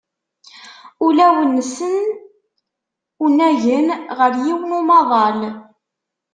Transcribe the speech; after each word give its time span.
Ulawen-sen 1.05 1.97
unagen 3.25 3.87
ɣer 4.17 4.33
yiwen 4.43 4.71
n 4.75 4.77
umaḍal. 4.79 5.39